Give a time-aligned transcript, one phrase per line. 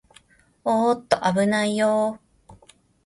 [0.65, 2.55] おーっと、あぶないよー